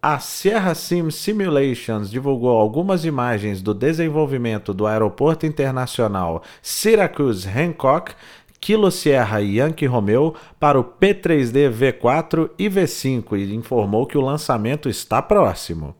A 0.00 0.20
Sierra 0.20 0.76
Sim 0.76 1.10
Simulations 1.10 2.08
divulgou 2.08 2.56
algumas 2.56 3.04
imagens 3.04 3.60
do 3.60 3.74
desenvolvimento 3.74 4.72
do 4.72 4.86
Aeroporto 4.86 5.44
Internacional 5.44 6.40
Syracuse 6.62 7.48
Hancock 7.48 8.12
Kilo 8.60 8.90
Sierra 8.90 9.38
Yankee 9.38 9.86
Romeo 9.86 10.34
para 10.58 10.78
o 10.78 10.84
P3D 10.84 11.70
V4 11.70 12.50
e 12.58 12.68
V5 12.68 13.38
e 13.38 13.54
informou 13.54 14.06
que 14.06 14.18
o 14.18 14.20
lançamento 14.20 14.88
está 14.88 15.22
próximo. 15.22 15.94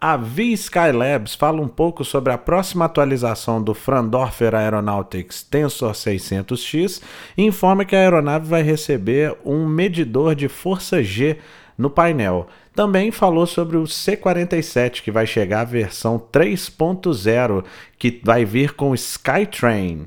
A 0.00 0.18
V-Skylabs 0.18 1.34
fala 1.34 1.62
um 1.62 1.66
pouco 1.66 2.04
sobre 2.04 2.30
a 2.30 2.36
próxima 2.36 2.84
atualização 2.84 3.62
do 3.62 3.72
Frandorfer 3.72 4.54
Aeronautics 4.54 5.42
Tensor 5.42 5.92
600X 5.92 7.00
e 7.38 7.42
informa 7.42 7.86
que 7.86 7.96
a 7.96 8.00
aeronave 8.00 8.46
vai 8.46 8.62
receber 8.62 9.34
um 9.46 9.66
medidor 9.66 10.34
de 10.34 10.46
força 10.46 11.02
G 11.02 11.38
no 11.78 11.88
painel. 11.88 12.46
Também 12.74 13.10
falou 13.10 13.46
sobre 13.46 13.78
o 13.78 13.86
C-47, 13.86 15.00
que 15.00 15.10
vai 15.10 15.26
chegar 15.26 15.60
à 15.60 15.64
versão 15.64 16.18
3.0, 16.18 17.64
que 17.98 18.20
vai 18.22 18.44
vir 18.44 18.74
com 18.74 18.94
Skytrain. 18.94 20.06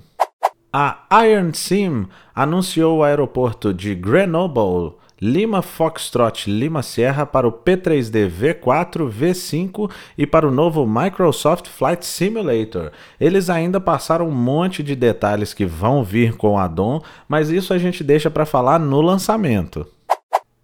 A 0.79 1.07
Iron 1.25 1.55
Sim 1.55 2.05
anunciou 2.36 3.00
o 3.00 3.03
aeroporto 3.03 3.74
de 3.74 3.96
Grenoble, 3.96 4.96
Lima 5.19 5.63
Foxtrot 5.63 6.48
Lima 6.48 6.84
Sierra 6.84 7.25
para 7.25 7.48
o 7.48 7.51
P3D 7.51 8.29
V4, 8.29 9.10
V5 9.10 9.89
e 10.15 10.27
para 10.27 10.48
o 10.48 10.51
novo 10.51 10.86
Microsoft 10.86 11.67
Flight 11.67 12.05
Simulator. 12.05 12.91
Eles 13.19 13.50
ainda 13.50 13.79
passaram 13.79 14.27
um 14.27 14.31
monte 14.31 14.84
de 14.84 14.96
detalhes 14.96 15.51
que 15.51 15.65
vão 15.65 16.03
vir 16.03 16.38
com 16.38 16.51
o 16.51 16.60
addon, 16.60 17.01
mas 17.27 17.50
isso 17.50 17.74
a 17.74 17.79
gente 17.79 18.03
deixa 18.03 18.29
para 18.29 18.46
falar 18.46 18.77
no 18.77 19.01
lançamento. 19.01 19.84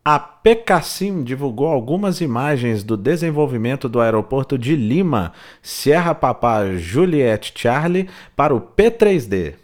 A 0.06 0.20
PKSIM 0.20 1.24
divulgou 1.24 1.70
algumas 1.70 2.22
imagens 2.22 2.84
do 2.84 2.96
desenvolvimento 2.96 3.90
do 3.90 4.00
aeroporto 4.00 4.60
de 4.60 4.76
Lima, 4.76 5.34
Sierra 5.60 6.14
Papá 6.14 6.76
Juliette 6.76 7.52
Charlie, 7.56 8.08
para 8.36 8.54
o 8.54 8.62
P3D. 8.62 9.63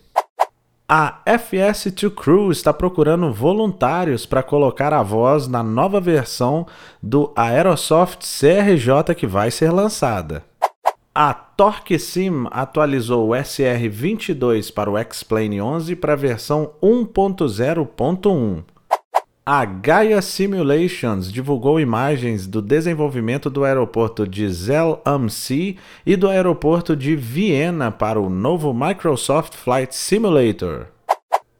A 0.91 1.21
FS2 1.23 2.09
Crew 2.15 2.51
está 2.51 2.73
procurando 2.73 3.31
voluntários 3.31 4.25
para 4.25 4.41
colocar 4.41 4.91
a 4.91 5.03
voz 5.03 5.47
na 5.47 5.61
nova 5.61 6.01
versão 6.01 6.65
do 6.99 7.31
Aerosoft 7.35 8.21
CRJ 8.23 9.13
que 9.15 9.27
vai 9.27 9.51
ser 9.51 9.69
lançada. 9.69 10.43
A 11.13 11.31
Torque 11.31 11.99
Sim 11.99 12.47
atualizou 12.49 13.29
o 13.29 13.33
SR22 13.33 14.73
para 14.73 14.89
o 14.89 14.97
X-Plane 14.97 15.61
11 15.61 15.95
para 15.95 16.13
a 16.13 16.15
versão 16.15 16.71
1.0.1. 16.81 18.63
A 19.51 19.65
Gaia 19.65 20.21
Simulations 20.21 21.31
divulgou 21.31 21.79
imagens 21.79 22.45
do 22.45 22.61
desenvolvimento 22.61 23.49
do 23.49 23.63
aeroporto 23.63 24.27
de 24.27 24.47
Zell 24.47 25.01
am 25.03 25.27
See 25.27 25.79
e 26.05 26.15
do 26.15 26.29
aeroporto 26.29 26.95
de 26.95 27.15
Viena 27.15 27.89
para 27.89 28.21
o 28.21 28.29
novo 28.29 28.71
Microsoft 28.71 29.55
Flight 29.55 29.95
Simulator. 29.95 30.85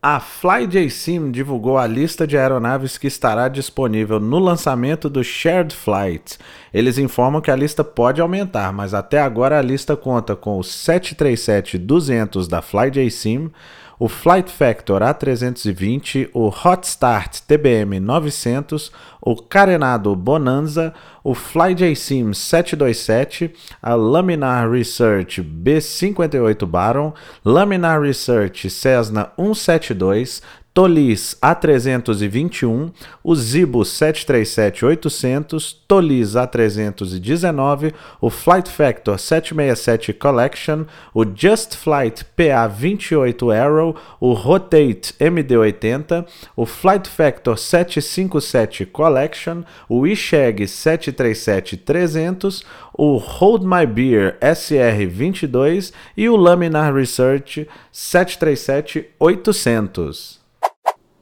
A 0.01 0.19
FlyJSim 0.19 1.31
divulgou 1.31 1.79
a 1.79 1.87
lista 1.87 2.27
de 2.27 2.37
aeronaves 2.37 2.95
que 2.95 3.07
estará 3.07 3.47
disponível 3.47 4.19
no 4.19 4.37
lançamento 4.37 5.09
do 5.09 5.23
Shared 5.23 5.75
Flight. 5.75 6.37
Eles 6.71 6.99
informam 6.99 7.41
que 7.41 7.49
a 7.49 7.55
lista 7.55 7.83
pode 7.83 8.21
aumentar, 8.21 8.71
mas 8.71 8.93
até 8.93 9.19
agora 9.19 9.57
a 9.57 9.63
lista 9.63 9.97
conta 9.97 10.35
com 10.35 10.59
o 10.59 10.61
737-200 10.61 12.47
da 12.47 12.61
FlyJSim, 12.61 13.51
o 13.99 14.07
Flight 14.07 14.49
Factor 14.49 15.01
A320, 15.01 16.29
o 16.33 16.47
Hot 16.47 16.87
Start 16.87 17.41
TBM 17.41 17.99
900, 17.99 18.91
o 19.21 19.35
Carenado 19.35 20.15
Bonanza, 20.15 20.93
o 21.21 21.35
FlyJSim 21.35 22.33
727, 22.33 23.53
a 23.81 23.93
Laminar 23.95 24.71
Research 24.71 25.41
B58 25.41 26.65
Baron, 26.65 27.13
Laminar 27.43 28.01
Research 28.01 28.69
Cessna 28.69 29.33
172, 29.37 30.41
Tolis 30.79 31.35
A321, 31.41 32.93
o 33.21 33.35
Zibo 33.35 33.81
737-800, 33.81 35.75
Tolis 35.85 36.35
A319, 36.35 37.93
o 38.21 38.29
Flight 38.29 38.69
Factor 38.69 39.19
767 39.19 40.13
Collection, 40.13 40.85
o 41.13 41.25
Just 41.25 41.75
Flight 41.75 42.25
PA28 42.37 43.53
Arrow, 43.53 43.93
o 44.21 44.31
Rotate 44.31 45.13
MD80, 45.19 46.25
o 46.55 46.65
Flight 46.65 47.09
Factor 47.09 47.57
757 47.57 48.85
Collection, 48.85 49.65
o 49.89 50.07
Isheg 50.07 50.63
737-300, 50.63 52.63
o 52.93 53.17
Hold 53.17 53.65
My 53.65 53.85
Beer 53.85 54.37
SR22 54.39 55.91
e 56.15 56.29
o 56.29 56.37
Laminar 56.37 56.95
Research 56.95 57.67
737-800. 57.93 60.38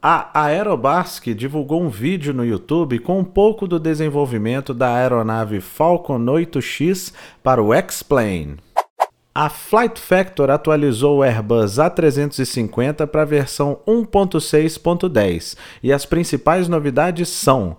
A 0.09 0.29
Aerobask 0.45 1.25
divulgou 1.35 1.81
um 1.81 1.89
vídeo 1.89 2.33
no 2.33 2.45
YouTube 2.45 2.97
com 2.99 3.19
um 3.19 3.25
pouco 3.25 3.67
do 3.67 3.77
desenvolvimento 3.77 4.73
da 4.73 4.95
aeronave 4.95 5.59
Falcon 5.59 6.19
8X 6.19 7.13
para 7.43 7.61
o 7.61 7.73
X-Plane. 7.73 8.55
A 9.35 9.49
Flight 9.49 9.99
Factor 9.99 10.49
atualizou 10.49 11.17
o 11.17 11.23
Airbus 11.23 11.75
A350 11.75 13.05
para 13.05 13.23
a 13.23 13.25
versão 13.25 13.81
1.6.10 13.85 15.57
e 15.83 15.91
as 15.91 16.05
principais 16.05 16.69
novidades 16.69 17.27
são 17.27 17.75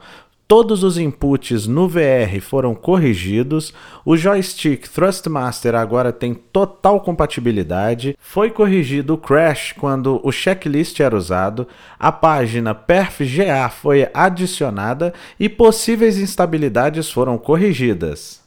Todos 0.49 0.83
os 0.83 0.97
inputs 0.97 1.67
no 1.67 1.87
VR 1.87 2.41
foram 2.41 2.75
corrigidos, 2.75 3.75
o 4.03 4.17
joystick 4.17 4.89
Thrustmaster 4.89 5.75
agora 5.75 6.11
tem 6.11 6.33
total 6.33 7.03
compatibilidade, 7.03 8.17
foi 8.19 8.51
corrigido 8.51 9.13
o 9.13 9.19
crash 9.19 9.75
quando 9.79 10.19
o 10.25 10.33
checklist 10.33 10.99
era 11.01 11.15
usado, 11.15 11.69
a 11.99 12.11
página 12.11 12.75
PerfGA 12.75 13.69
foi 13.69 14.09
adicionada 14.15 15.13
e 15.39 15.51
possíveis 15.51 16.17
instabilidades 16.17 17.11
foram 17.11 17.37
corrigidas. 17.37 18.41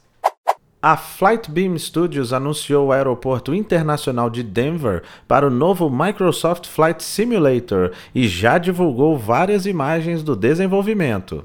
A 0.82 0.96
Flightbeam 0.96 1.78
Studios 1.78 2.32
anunciou 2.32 2.88
o 2.88 2.92
aeroporto 2.92 3.54
internacional 3.54 4.28
de 4.28 4.42
Denver 4.42 5.04
para 5.28 5.46
o 5.46 5.50
novo 5.50 5.88
Microsoft 5.88 6.66
Flight 6.66 7.00
Simulator 7.04 7.92
e 8.12 8.26
já 8.26 8.58
divulgou 8.58 9.16
várias 9.16 9.66
imagens 9.66 10.24
do 10.24 10.34
desenvolvimento. 10.34 11.44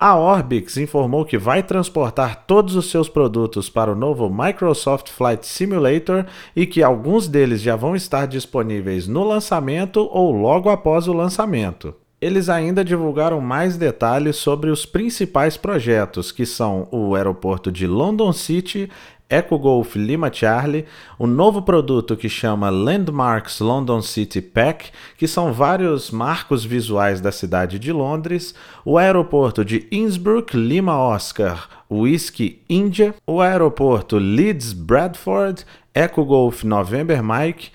A 0.00 0.16
Orbix 0.16 0.76
informou 0.76 1.24
que 1.24 1.36
vai 1.36 1.60
transportar 1.60 2.44
todos 2.46 2.76
os 2.76 2.88
seus 2.88 3.08
produtos 3.08 3.68
para 3.68 3.90
o 3.90 3.96
novo 3.96 4.30
Microsoft 4.30 5.10
Flight 5.10 5.44
Simulator 5.44 6.24
e 6.54 6.66
que 6.66 6.84
alguns 6.84 7.26
deles 7.26 7.60
já 7.60 7.74
vão 7.74 7.96
estar 7.96 8.28
disponíveis 8.28 9.08
no 9.08 9.24
lançamento 9.24 10.08
ou 10.12 10.30
logo 10.30 10.70
após 10.70 11.08
o 11.08 11.12
lançamento. 11.12 11.92
Eles 12.20 12.48
ainda 12.48 12.84
divulgaram 12.84 13.40
mais 13.40 13.76
detalhes 13.76 14.36
sobre 14.36 14.70
os 14.70 14.86
principais 14.86 15.56
projetos, 15.56 16.30
que 16.30 16.46
são 16.46 16.86
o 16.92 17.16
aeroporto 17.16 17.70
de 17.72 17.86
London 17.86 18.32
City, 18.32 18.88
Eco 19.30 19.58
Golf 19.58 19.94
Lima 19.94 20.32
Charlie, 20.32 20.86
um 21.20 21.26
novo 21.26 21.60
produto 21.60 22.16
que 22.16 22.30
chama 22.30 22.70
Landmarks 22.70 23.60
London 23.60 24.00
City 24.00 24.40
Pack, 24.40 24.90
que 25.18 25.28
são 25.28 25.52
vários 25.52 26.10
marcos 26.10 26.64
visuais 26.64 27.20
da 27.20 27.30
cidade 27.30 27.78
de 27.78 27.92
Londres, 27.92 28.54
o 28.86 28.96
aeroporto 28.96 29.62
de 29.64 29.86
Innsbruck 29.92 30.56
Lima 30.56 30.98
Oscar 30.98 31.68
Whiskey 31.90 32.62
India, 32.70 33.14
o 33.26 33.42
aeroporto 33.42 34.16
Leeds 34.16 34.72
Bradford 34.72 35.64
Eco 35.92 36.24
Golf 36.24 36.64
November 36.64 37.22
Mike, 37.22 37.70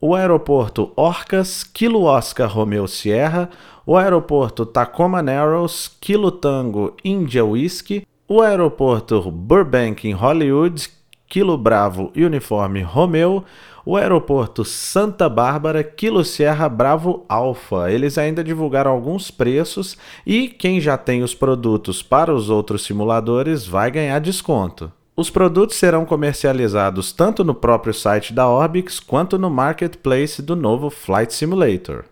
o 0.00 0.14
aeroporto 0.14 0.92
Orcas 0.96 1.62
Kilo 1.62 2.02
Oscar 2.02 2.48
Romeo 2.48 2.88
Sierra, 2.88 3.48
o 3.86 3.96
aeroporto 3.96 4.66
Tacoma 4.66 5.22
Narrows 5.22 5.88
Kilo 6.00 6.32
Tango 6.32 6.96
India 7.04 7.44
Whiskey, 7.44 8.04
o 8.28 8.42
aeroporto 8.42 9.30
Burbank 9.30 10.08
em 10.08 10.12
Hollywood 10.12 10.95
Kilo 11.28 11.58
Bravo 11.58 12.12
Uniforme 12.16 12.82
Romeo, 12.82 13.44
o 13.84 13.96
aeroporto 13.96 14.64
Santa 14.64 15.28
Bárbara 15.28 15.84
Kilo 15.84 16.24
Sierra 16.24 16.68
Bravo 16.68 17.24
Alpha. 17.28 17.90
Eles 17.90 18.18
ainda 18.18 18.42
divulgaram 18.42 18.90
alguns 18.90 19.30
preços 19.30 19.96
e 20.26 20.48
quem 20.48 20.80
já 20.80 20.96
tem 20.98 21.22
os 21.22 21.34
produtos 21.34 22.02
para 22.02 22.34
os 22.34 22.50
outros 22.50 22.84
simuladores 22.84 23.66
vai 23.66 23.90
ganhar 23.90 24.18
desconto. 24.18 24.90
Os 25.16 25.30
produtos 25.30 25.76
serão 25.76 26.04
comercializados 26.04 27.12
tanto 27.12 27.42
no 27.42 27.54
próprio 27.54 27.94
site 27.94 28.34
da 28.34 28.48
Orbix 28.48 29.00
quanto 29.00 29.38
no 29.38 29.48
marketplace 29.48 30.42
do 30.42 30.54
novo 30.54 30.90
Flight 30.90 31.32
Simulator. 31.32 32.04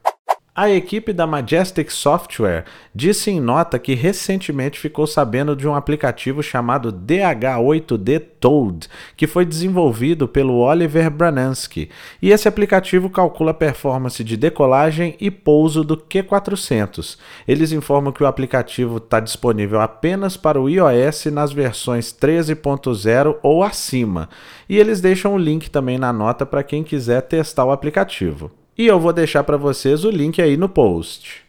A 0.56 0.70
equipe 0.70 1.12
da 1.12 1.26
Majestic 1.26 1.90
Software 1.90 2.64
disse 2.94 3.28
em 3.28 3.40
nota 3.40 3.76
que 3.76 3.92
recentemente 3.92 4.78
ficou 4.78 5.04
sabendo 5.04 5.56
de 5.56 5.66
um 5.66 5.74
aplicativo 5.74 6.44
chamado 6.44 6.92
DH8D 6.92 8.22
Toad, 8.38 8.86
que 9.16 9.26
foi 9.26 9.44
desenvolvido 9.44 10.28
pelo 10.28 10.58
Oliver 10.58 11.10
Branansky, 11.10 11.90
e 12.22 12.30
esse 12.30 12.46
aplicativo 12.46 13.10
calcula 13.10 13.50
a 13.50 13.54
performance 13.54 14.22
de 14.22 14.36
decolagem 14.36 15.16
e 15.20 15.28
pouso 15.28 15.82
do 15.82 15.96
Q400. 15.96 17.18
Eles 17.48 17.72
informam 17.72 18.12
que 18.12 18.22
o 18.22 18.26
aplicativo 18.28 18.98
está 18.98 19.18
disponível 19.18 19.80
apenas 19.80 20.36
para 20.36 20.60
o 20.60 20.68
iOS 20.68 21.24
nas 21.32 21.52
versões 21.52 22.12
13.0 22.12 23.38
ou 23.42 23.64
acima, 23.64 24.28
e 24.68 24.78
eles 24.78 25.00
deixam 25.00 25.34
o 25.34 25.38
link 25.38 25.68
também 25.68 25.98
na 25.98 26.12
nota 26.12 26.46
para 26.46 26.62
quem 26.62 26.84
quiser 26.84 27.22
testar 27.22 27.64
o 27.64 27.72
aplicativo. 27.72 28.52
E 28.76 28.86
eu 28.86 28.98
vou 28.98 29.12
deixar 29.12 29.44
para 29.44 29.56
vocês 29.56 30.04
o 30.04 30.10
link 30.10 30.42
aí 30.42 30.56
no 30.56 30.68
post. 30.68 31.44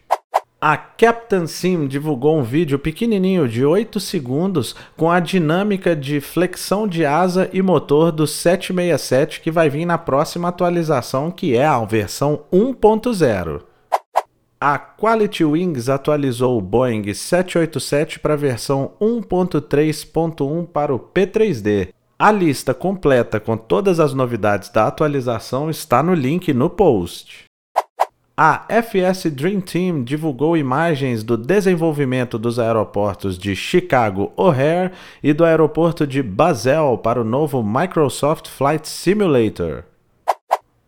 A 0.60 0.76
Captain 0.76 1.46
Sim 1.46 1.86
divulgou 1.86 2.38
um 2.38 2.42
vídeo 2.42 2.78
pequenininho 2.78 3.48
de 3.48 3.64
8 3.64 4.00
segundos 4.00 4.74
com 4.96 5.10
a 5.10 5.20
dinâmica 5.20 5.94
de 5.94 6.20
flexão 6.20 6.88
de 6.88 7.04
asa 7.04 7.50
e 7.52 7.60
motor 7.60 8.10
do 8.10 8.26
767 8.26 9.40
que 9.40 9.50
vai 9.50 9.68
vir 9.68 9.84
na 9.84 9.98
próxima 9.98 10.48
atualização, 10.48 11.30
que 11.30 11.56
é 11.56 11.66
a 11.66 11.84
versão 11.84 12.44
1.0. 12.52 13.62
A 14.58 14.78
Quality 14.78 15.44
Wings 15.44 15.90
atualizou 15.90 16.56
o 16.56 16.62
Boeing 16.62 17.12
787 17.12 18.18
para 18.18 18.32
a 18.34 18.38
versão 18.38 18.92
1.3.1 19.00 20.66
para 20.66 20.94
o 20.94 20.98
P3D. 20.98 21.90
A 22.18 22.32
lista 22.32 22.72
completa 22.72 23.38
com 23.38 23.58
todas 23.58 24.00
as 24.00 24.14
novidades 24.14 24.70
da 24.70 24.86
atualização 24.86 25.68
está 25.68 26.02
no 26.02 26.14
link 26.14 26.50
no 26.54 26.70
post. 26.70 27.44
A 28.34 28.64
FS 28.70 29.30
Dream 29.30 29.60
Team 29.60 30.02
divulgou 30.02 30.56
imagens 30.56 31.22
do 31.22 31.36
desenvolvimento 31.36 32.38
dos 32.38 32.58
aeroportos 32.58 33.38
de 33.38 33.54
Chicago 33.54 34.32
O'Hare 34.34 34.92
e 35.22 35.34
do 35.34 35.44
aeroporto 35.44 36.06
de 36.06 36.22
Basel 36.22 36.96
para 36.96 37.20
o 37.20 37.24
novo 37.24 37.62
Microsoft 37.62 38.48
Flight 38.48 38.88
Simulator. 38.88 39.84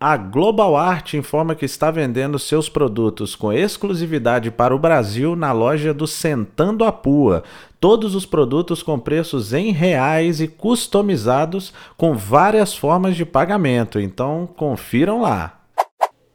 A 0.01 0.17
Global 0.17 0.77
Art 0.77 1.15
informa 1.15 1.57
que 1.57 1.65
está 1.65 1.91
vendendo 1.91 2.39
seus 2.39 2.69
produtos 2.69 3.35
com 3.35 3.53
exclusividade 3.53 4.49
para 4.49 4.73
o 4.73 4.79
Brasil 4.79 5.35
na 5.35 5.51
loja 5.51 5.93
do 5.93 6.07
Sentando 6.07 6.85
a 6.85 6.93
Pua. 6.93 7.43
Todos 7.81 8.15
os 8.15 8.25
produtos 8.25 8.81
com 8.81 8.97
preços 8.97 9.53
em 9.53 9.73
reais 9.73 10.41
e 10.41 10.47
customizados 10.47 11.73
com 11.97 12.15
várias 12.15 12.77
formas 12.77 13.17
de 13.17 13.27
pagamento. 13.27 13.99
Então, 13.99 14.49
confiram 14.57 15.21
lá. 15.21 15.59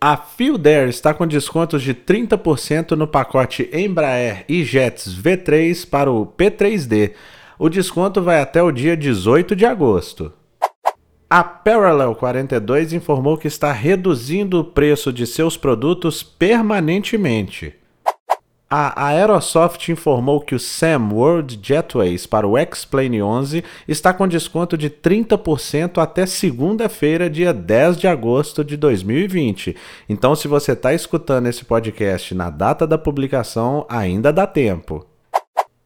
A 0.01 0.17
Fieldair 0.17 0.89
está 0.89 1.13
com 1.13 1.25
descontos 1.25 1.81
de 1.81 1.93
30% 1.93 2.97
no 2.97 3.07
pacote 3.07 3.69
Embraer 3.71 4.43
e 4.49 4.65
Jets 4.65 5.07
V3 5.07 5.89
para 5.89 6.11
o 6.11 6.25
P3D. 6.25 7.13
O 7.57 7.69
desconto 7.69 8.21
vai 8.21 8.41
até 8.41 8.61
o 8.61 8.73
dia 8.73 8.97
18 8.97 9.55
de 9.55 9.65
agosto. 9.65 10.33
A 11.35 11.43
Parallel 11.43 12.13
42 12.13 12.93
informou 12.93 13.39
que 13.39 13.47
está 13.47 13.71
reduzindo 13.71 14.59
o 14.59 14.63
preço 14.63 15.11
de 15.11 15.25
seus 15.25 15.57
produtos 15.57 16.21
permanentemente. 16.21 17.73
A 18.69 19.07
Aerosoft 19.07 19.89
informou 19.89 20.41
que 20.41 20.53
o 20.53 20.59
SAM 20.59 21.09
World 21.11 21.59
Jetways 21.59 22.27
para 22.27 22.47
o 22.47 22.55
X-Plane 22.55 23.23
11 23.23 23.63
está 23.87 24.13
com 24.13 24.27
desconto 24.27 24.77
de 24.77 24.91
30% 24.91 25.97
até 25.97 26.27
segunda-feira, 26.27 27.27
dia 27.27 27.51
10 27.51 27.97
de 27.97 28.07
agosto 28.07 28.63
de 28.63 28.77
2020. 28.77 29.75
Então, 30.07 30.35
se 30.35 30.47
você 30.47 30.73
está 30.73 30.93
escutando 30.93 31.47
esse 31.47 31.65
podcast 31.65 32.35
na 32.35 32.51
data 32.51 32.85
da 32.85 32.99
publicação, 32.99 33.87
ainda 33.89 34.31
dá 34.31 34.45
tempo. 34.45 35.03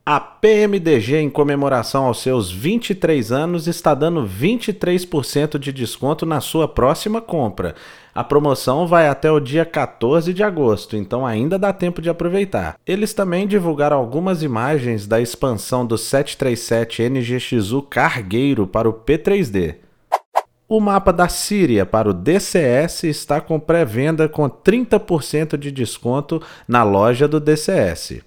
A 0.10 0.22
PMDG, 0.22 1.17
em 1.17 1.30
comemoração 1.30 2.06
aos 2.06 2.22
seus 2.22 2.50
23 2.50 3.30
anos, 3.30 3.67
está 3.67 3.93
dando 3.93 4.26
23% 4.26 5.60
de 5.60 5.74
desconto 5.74 6.26
na 6.26 6.39
sua 6.39 6.65
próxima 6.65 7.20
compra. 7.20 7.76
A 8.15 8.24
promoção 8.24 8.88
vai 8.88 9.10
até 9.10 9.30
o 9.30 9.41
dia 9.41 9.65
14 9.65 10.34
de 10.34 10.41
agosto, 10.41 10.96
então 10.96 11.26
ainda 11.26 11.60
dá 11.60 11.74
tempo 11.74 12.02
de 12.02 12.10
aproveitar. 12.10 12.78
Eles 12.88 13.13
também 13.13 13.46
divulgaram 13.46 13.98
algumas 13.98 14.43
imagens 14.43 15.06
da 15.06 15.20
expansão 15.20 15.86
do 15.86 15.98
737 15.98 17.10
NGXU 17.10 17.82
Cargueiro 17.82 18.65
para 18.65 18.88
o 18.88 18.93
P3D. 18.93 19.76
O 20.70 20.80
mapa 20.80 21.12
da 21.12 21.28
Síria 21.28 21.86
para 21.86 22.10
o 22.10 22.13
DCS 22.13 23.04
está 23.04 23.41
com 23.41 23.60
pré-venda 23.60 24.30
com 24.30 24.50
30% 24.50 25.58
de 25.58 25.70
desconto 25.70 26.41
na 26.65 26.82
loja 26.82 27.28
do 27.28 27.41
DCS. 27.41 28.22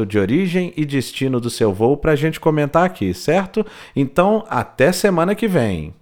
aeroporto 0.00 0.06
de 0.06 0.18
origem 0.18 0.72
e 0.76 0.84
destino 0.84 1.40
do 1.40 1.50
seu 1.50 1.72
voo 1.72 1.96
para 1.96 2.12
a 2.12 2.16
gente 2.16 2.40
comentar 2.40 2.84
aqui, 2.84 3.12
certo? 3.12 3.64
Então, 3.94 4.44
até 4.48 4.92
semana 4.92 5.34
que 5.34 5.48
vem. 5.48 5.94